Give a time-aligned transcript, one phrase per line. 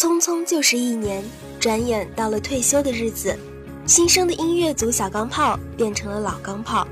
[0.00, 1.22] 匆匆就是一年，
[1.60, 3.38] 转眼到了退休的日子，
[3.84, 6.88] 新生的音乐组小钢炮变成了老钢炮。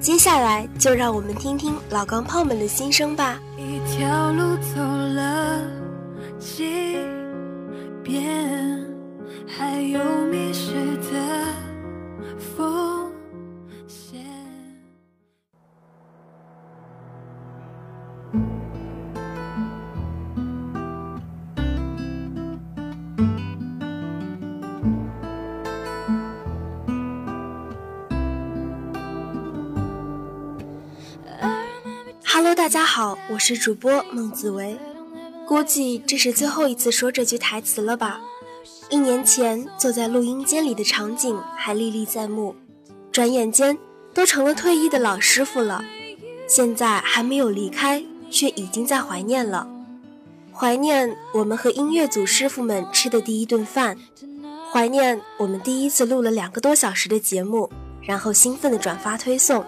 [0.00, 3.38] 接下来就让我们听听老钢炮们的心声吧。
[3.58, 5.60] 一条路走了
[6.38, 6.96] 几
[8.02, 8.59] 遍，
[32.42, 34.74] Hello，大家好，我是主播孟子维。
[35.46, 38.18] 估计这是最后一次说这句台词了吧？
[38.88, 42.56] 一年前坐在录音间里的场景还历历在目，
[43.12, 43.76] 转眼间
[44.14, 45.84] 都成了退役的老师傅了。
[46.48, 49.68] 现在还没有离开，却已经在怀念了。
[50.50, 53.98] 怀念我们和音乐组师傅们吃的第一顿饭，
[54.72, 59.62] 怀念我们第一次录了两个多小时的节目，然后兴奋地转发推送。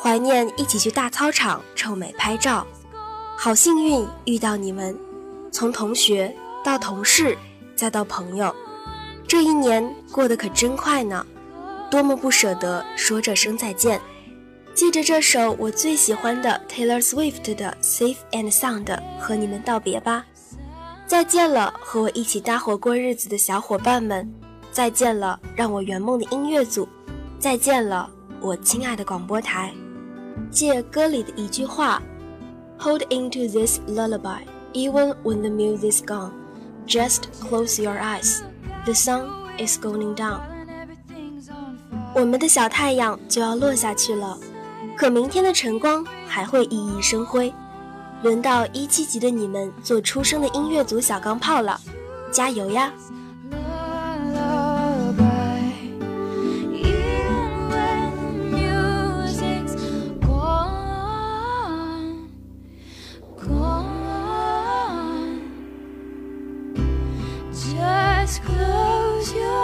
[0.00, 2.66] 怀念一起去大操场臭美拍照，
[3.36, 4.96] 好幸运遇到你们，
[5.50, 7.36] 从同学到同事
[7.74, 8.54] 再到朋友，
[9.26, 11.26] 这一年过得可真快呢，
[11.90, 14.00] 多么不舍得说这声再见。
[14.74, 20.26] 记着这首我最喜欢的 Taylor Swift 的 Safe and Sound 和你们道别吧，
[21.06, 24.30] 再见了，和我一起搭伙过日子的小伙伴们，
[24.70, 26.86] 再见了，让我圆梦的音乐组，
[27.38, 28.10] 再见了，
[28.42, 29.72] 我亲爱的广播台。
[30.50, 32.02] 借歌里的一句话
[32.78, 36.30] ，Hold into this lullaby, even when the music's gone.
[36.86, 38.40] Just close your eyes,
[38.84, 39.26] the sun
[39.58, 40.40] is going down.
[42.14, 44.38] 我们的小太阳就要落下去了，
[44.96, 47.52] 可明天的晨光还会熠熠生辉。
[48.22, 51.78] 轮到一七级的你们做出生的音乐组小钢炮了，
[52.32, 52.92] 加油呀！
[67.56, 69.55] Just close your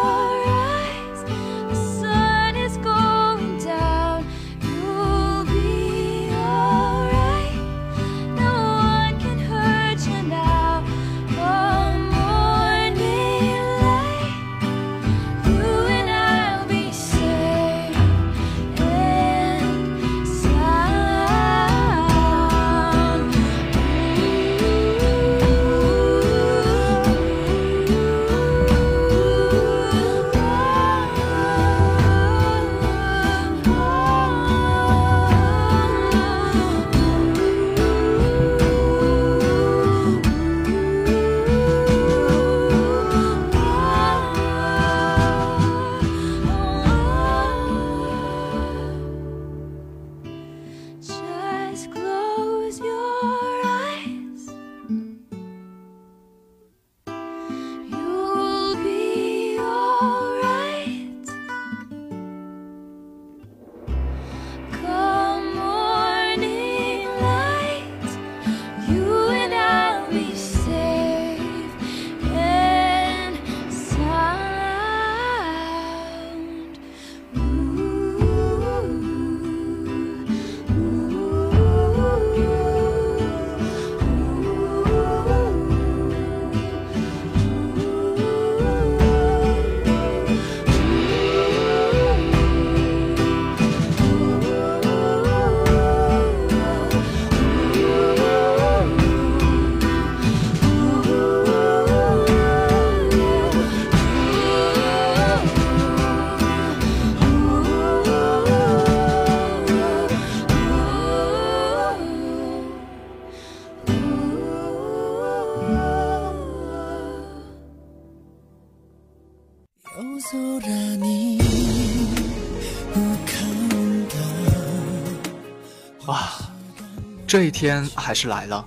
[127.32, 128.62] 这一天还是来了，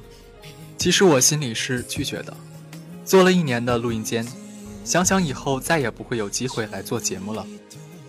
[0.76, 2.36] 其实我心里是拒绝的。
[3.06, 4.26] 做了一年的录音间，
[4.84, 7.46] 想想以后再也不会有机会来做节目了，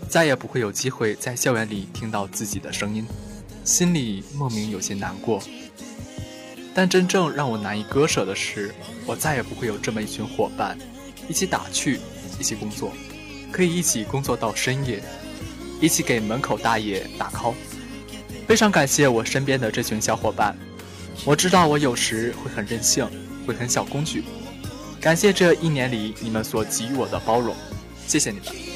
[0.09, 3.07] 再也不会有机会在校园里听到自己的声音，
[3.67, 5.43] 心里莫名有些难过。
[6.75, 8.75] 但真正让我难以割舍的是，
[9.05, 10.79] 我再也不会有这么一群伙伴，
[11.29, 12.01] 一起打趣，
[12.41, 12.95] 一起工作，
[13.53, 15.03] 可以一起工作到深夜，
[15.83, 17.53] 一起给门口大爷打 call。
[18.47, 20.57] 非常感谢我身边的这群小伙伴，
[21.25, 23.05] 我知道我有时会很任性，
[23.45, 24.23] 会很小工具。
[25.01, 27.55] 感谢这一年里你们所给予我的包容，
[28.07, 28.76] 谢谢你们。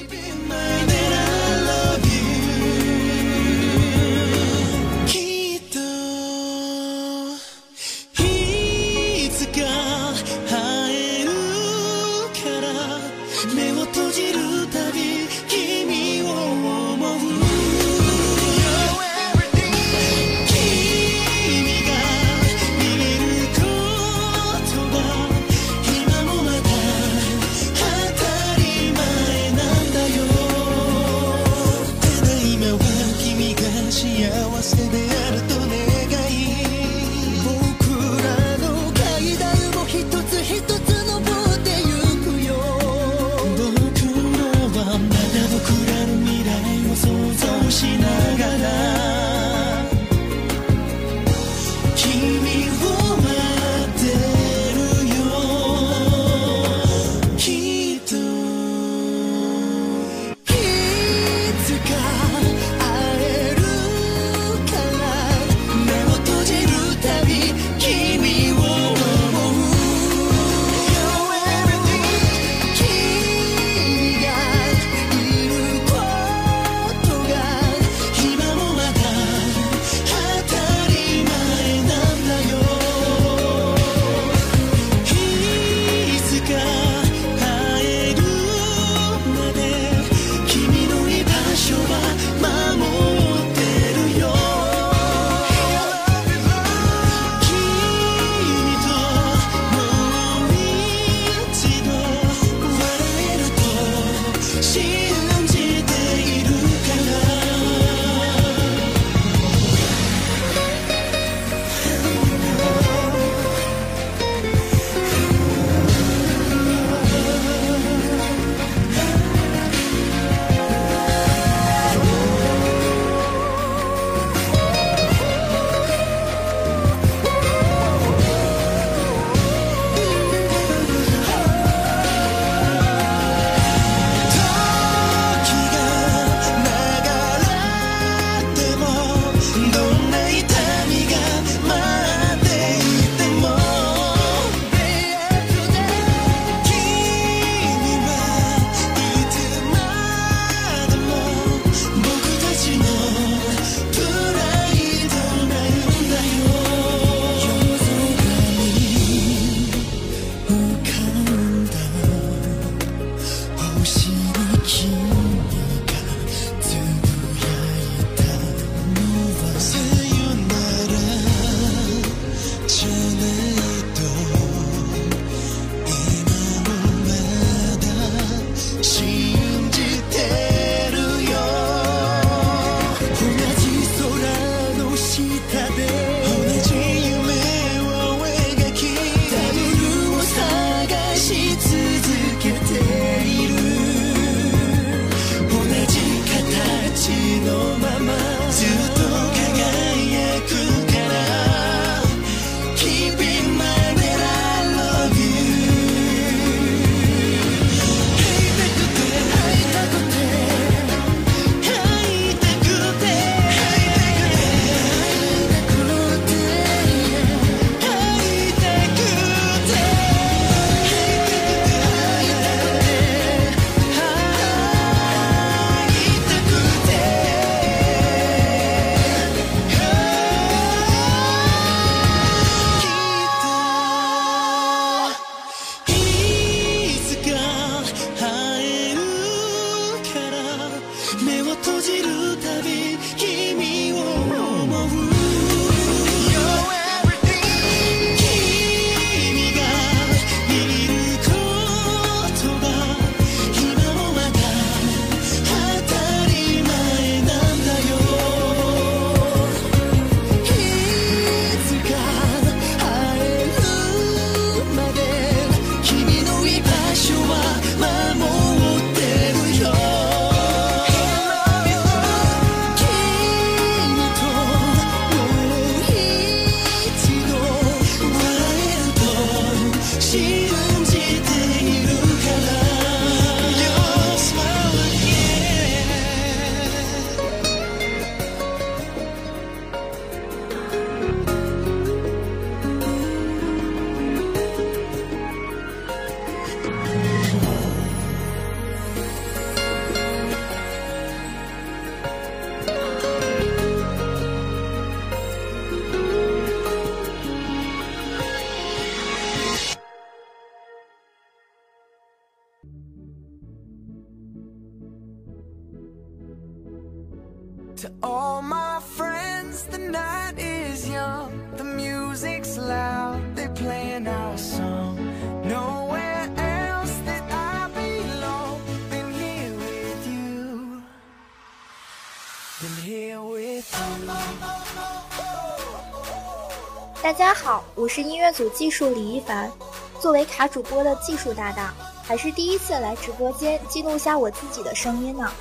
[337.02, 339.50] 大家好，我是音乐组技术李一凡。
[339.98, 345.32] 作为卡主播的技术搭档，还是第一次来直播间记录下我自己的声音呢。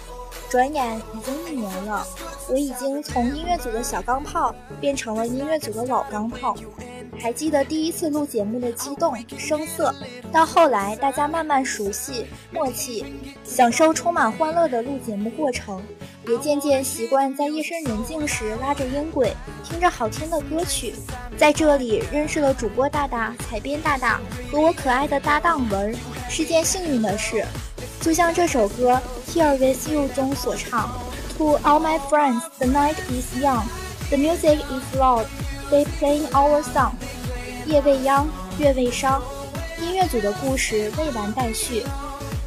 [0.49, 2.07] 转眼已经一年了，
[2.47, 6.55] 我已经从音乐组的小钢炮变成了音乐组的老钢炮。
[7.19, 9.93] 还记得第一次录节目的激动、声色，
[10.31, 13.05] 到后来大家慢慢熟悉、默契，
[13.43, 15.83] 享受充满欢乐的录节目过程。
[16.27, 19.33] 也渐渐习惯在夜深人静时拉着音轨，
[19.63, 20.93] 听着好听的歌曲。
[21.37, 24.19] 在这里认识了主播大大、采编大大
[24.51, 25.95] 和我可爱的搭档文，
[26.29, 27.45] 是件幸运的事。
[28.01, 29.01] 就像这首歌
[29.33, 30.89] 《Here With You》中所唱
[31.37, 33.63] ：“To all my friends, the night is young,
[34.09, 35.25] the music is loud,
[35.71, 36.91] they playing our song。”
[37.65, 39.21] 夜未央，月未伤，
[39.81, 41.83] 音乐组的故事未完待续。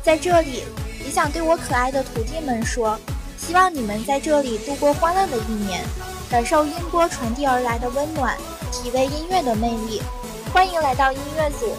[0.03, 0.65] 在这里，
[1.05, 2.99] 也想对我可爱的徒弟们说。
[3.45, 5.85] 希望你们在这里度过欢乐的一年，
[6.31, 8.39] 感受音波传递而来的温暖，
[8.71, 10.01] 体味音乐的魅力。
[10.53, 11.75] 欢迎来到音乐组。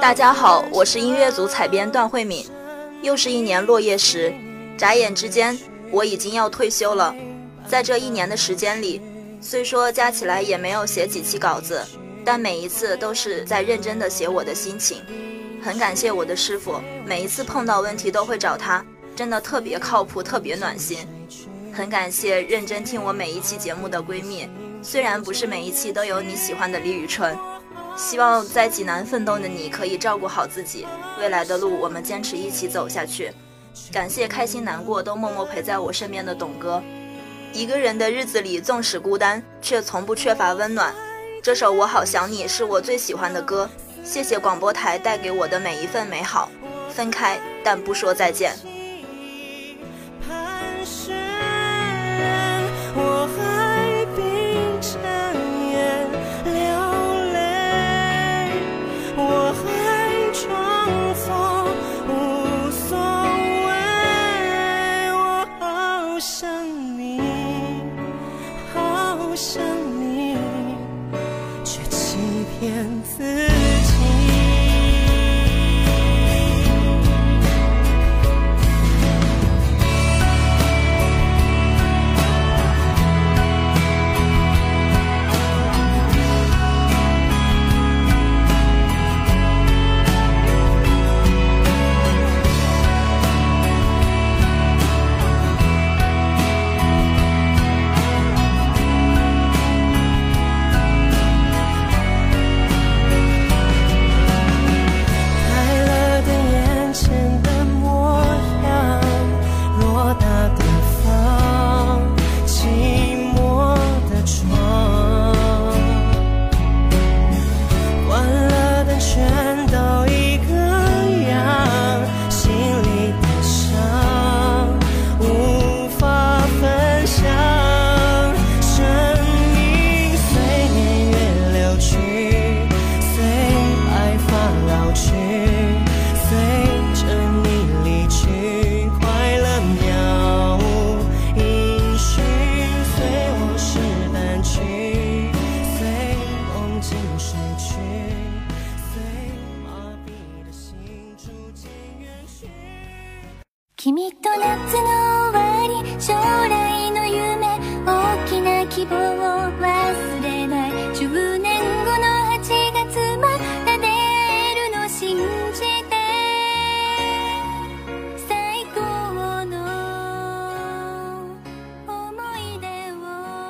[0.00, 2.46] 大家好，我是音乐组采编段慧敏。
[3.02, 4.32] 又是一年落叶时，
[4.78, 5.58] 眨眼之间
[5.90, 7.14] 我已经要退休了。
[7.66, 9.02] 在这一年的时间里，
[9.42, 11.84] 虽说加起来也没有写几期稿子，
[12.24, 15.02] 但每一次都是在认真的写我的心情。
[15.62, 18.82] 很感谢我的师傅，每一次碰到问题都会找他，
[19.14, 20.98] 真的特别靠谱，特别暖心。
[21.74, 24.48] 很感谢认真听我每一期节目的闺蜜，
[24.88, 27.36] 虽然不是每一期都有你喜欢的李宇春。
[27.96, 30.86] 希望在济南奋斗的你可以照顾好自己，
[31.18, 33.32] 未来的路我们坚持一起走下去。
[33.90, 36.80] 感谢开心难过都默默陪在我身边的董哥。
[37.52, 40.94] 一个人的日子里，纵使孤单，却从不缺乏温暖。
[41.42, 43.68] 这首《我好想你》是我最喜欢的歌。
[44.04, 46.48] 谢谢广播台带给我的每一份美好。
[46.90, 48.54] 分开，但不说再见。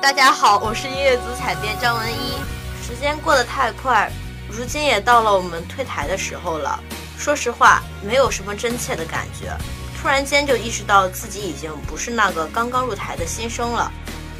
[0.07, 2.37] 大家好，我是音乐组采编张文一。
[2.81, 4.09] 时间过得太快，
[4.49, 6.79] 如今也到了我们退台的时候了。
[7.17, 9.51] 说实话，没有什么真切的感觉，
[10.01, 13.91] 突然间就意识到自己已经不是那个刚刚入台的新生了，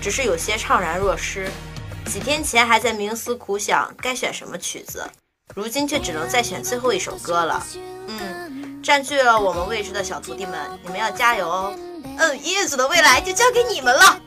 [0.01, 1.51] 只是有些怅然若失。
[2.05, 5.05] 几天前还在冥思苦想该选什么曲子，
[5.53, 7.61] 如今却只能再选最后一首歌了。
[8.07, 11.73] 嗯，占据了我们位置的小徒弟们，你们要加油哦！
[12.19, 14.17] 嗯，音乐组的未来就交给你们了。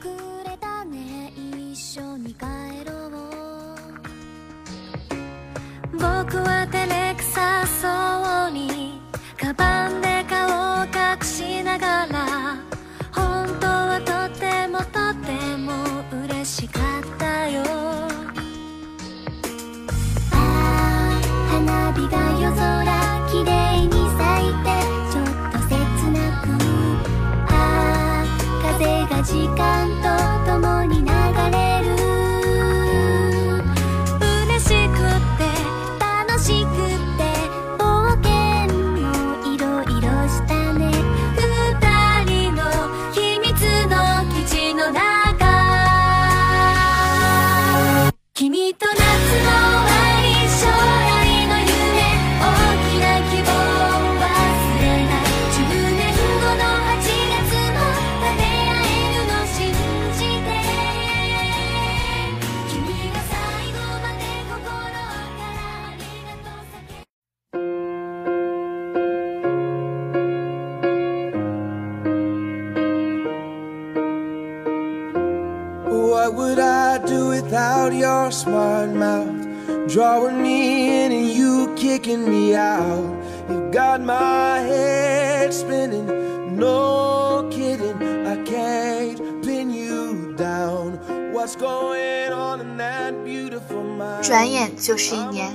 [94.23, 95.53] 转眼就是一年，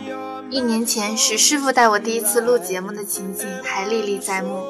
[0.50, 4.64] 一年前史师傅带我第一次录节目的情景还历历在目。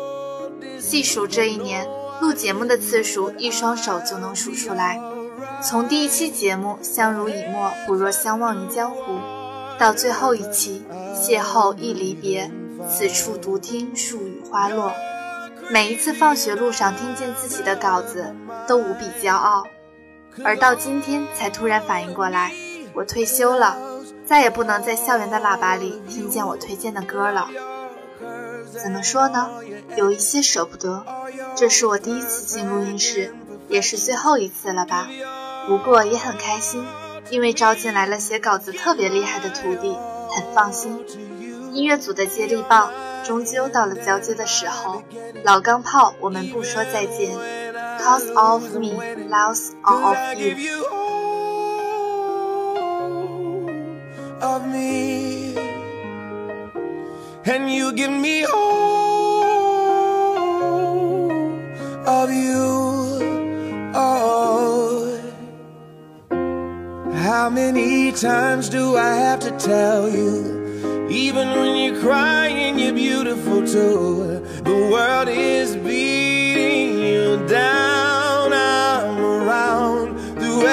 [0.79, 1.87] 细数这一年，
[2.21, 4.99] 录节目的次数，一双手就能数出来。
[5.61, 9.13] 从第一期节目《相濡以沫不若相忘于江湖》，
[9.79, 10.83] 到最后一期
[11.17, 12.51] 《邂逅一离别，
[12.89, 14.89] 此处独听树雨花落》，
[15.69, 18.35] 每一次放学路上听见自己的稿子，
[18.67, 19.63] 都无比骄傲。
[20.43, 22.51] 而到今天才突然反应过来，
[22.93, 23.77] 我退休了，
[24.25, 27.49] 再也不能在校园的喇叭里听见我推荐的歌了。
[28.71, 29.49] 怎么说呢？
[29.95, 31.05] 有一些舍不得。
[31.55, 33.33] 这是我第一次进录音室，
[33.69, 35.07] 也是最后一次了吧。
[35.67, 36.85] 不过也很开心，
[37.29, 39.97] 因为招进来了写稿子特别厉害的徒弟，
[40.29, 41.05] 很放心。
[41.71, 42.91] 音乐组的接力棒
[43.23, 45.03] 终究到了交接的时候，
[45.43, 47.33] 老钢炮，我们不说再见。
[48.05, 48.93] Cause of me,
[49.25, 50.85] loss of you.
[54.39, 55.57] Of me,
[57.45, 59.41] and you give me all
[62.05, 62.61] of you.
[63.95, 65.19] Oh,
[67.11, 71.07] how many times do I have to tell you?
[71.09, 74.45] Even when you're crying, you're beautiful too.
[74.63, 77.94] The world is beating you down.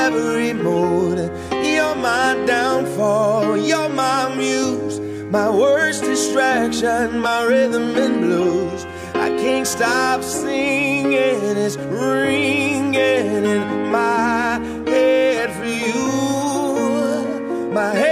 [0.07, 1.19] Every mood.
[1.65, 3.57] You're my downfall.
[3.57, 4.99] You're my muse.
[5.31, 8.85] My worst distraction, my rhythm and blues.
[9.15, 11.57] I can't stop singing.
[11.65, 12.95] It's ringing
[13.55, 17.71] in my head for you.
[17.73, 18.12] My head's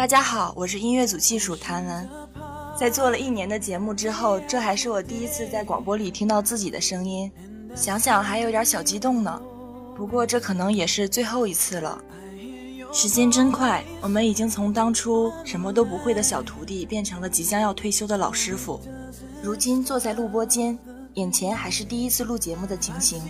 [0.00, 2.08] 大家好，我是音乐组技术谭文。
[2.74, 7.30] 在做了一年的节目之后，这还是我第一次在广播里听到自己的声音，
[7.74, 9.38] 想想还有点小激动呢。
[9.94, 12.02] 不过这可能也是最后一次了。
[12.90, 18.80] 时间真快，我们已经从当初什么都不会的小徒弟，变成了即将要退休的老师傅。
[19.42, 20.78] 如今坐在录播间，
[21.12, 23.20] 眼前还是第一次录节目的情形。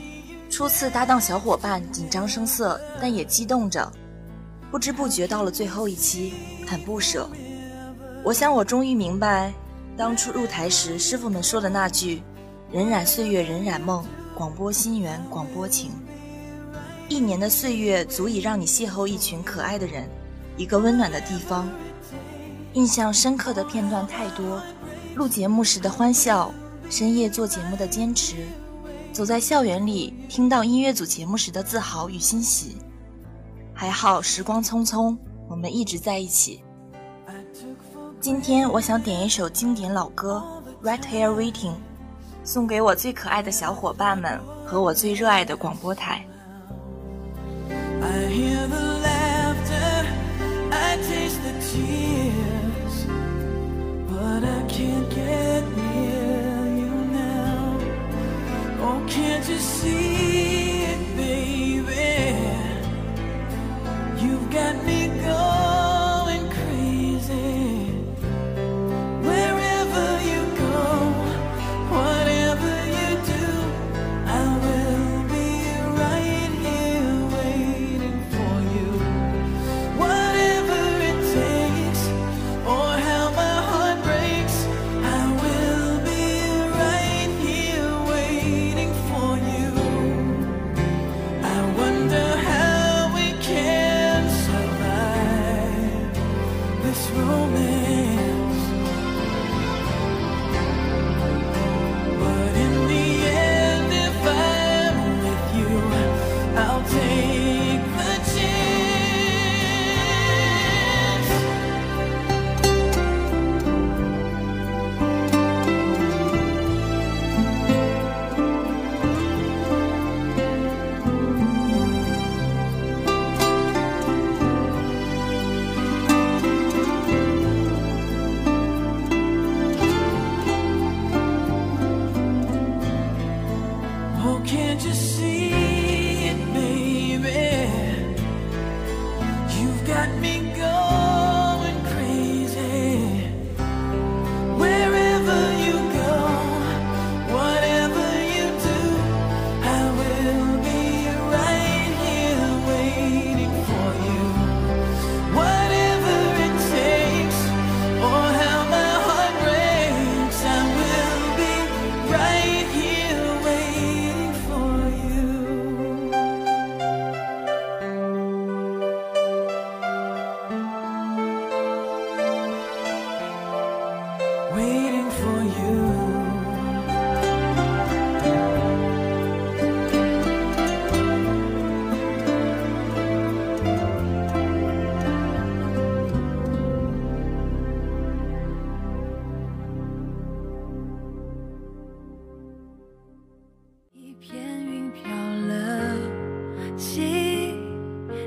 [0.49, 3.93] 初次搭档小伙伴，紧张生涩，但也激动着。
[4.71, 6.33] 不知不觉到了最后一期，
[6.67, 7.29] 很不舍。
[8.23, 9.53] 我想我终于明白，
[9.97, 12.23] 当初入台时师傅们说的那句
[12.73, 14.05] “荏苒岁月荏苒梦，
[14.35, 15.91] 广播心缘广播情”。
[17.09, 20.09] 一年的岁月足以让你邂逅一群可爱的人，
[20.57, 21.69] 一个温暖的地方。
[22.75, 24.63] 印象深刻的片段太多，
[25.17, 26.55] 录节目时的欢笑，
[26.89, 28.37] 深夜做节目的坚持，
[29.13, 32.77] 走在校园里听到音乐组节目时的自豪与欣喜。
[33.81, 35.17] 还好时光匆匆，
[35.49, 36.63] 我们一直在一起。
[38.21, 40.45] 今天我想点一首经典老歌
[40.87, 41.73] 《Right Here Waiting》，
[42.45, 46.23] 送给我最可爱的小伙伴们和我最热爱的广播台。
[59.09, 60.80] Can't you see
[64.51, 65.60] got me going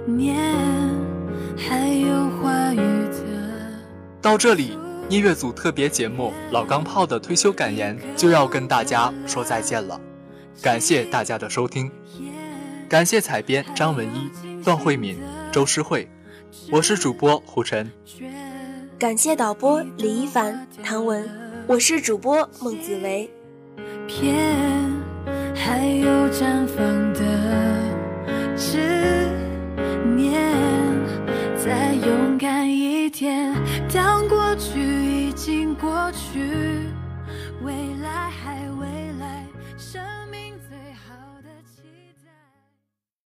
[0.06, 0.38] 年，
[1.58, 3.20] 还有话语的。”
[4.22, 4.78] 到这里，
[5.10, 10.00] 音乐组特别节目《老钢炮的退休感言》就要跟大家说再见了。
[10.62, 11.92] 感谢大家的收听，
[12.88, 14.30] 感谢采编张文一、
[14.64, 15.18] 段慧敏、
[15.52, 16.08] 周诗慧，
[16.72, 17.92] 我是主播胡晨。
[19.00, 21.30] 感谢导播李一凡、唐文，
[21.68, 23.30] 我是主播孟子维。
[24.08, 24.36] 片，
[25.56, 27.20] 还有绽放的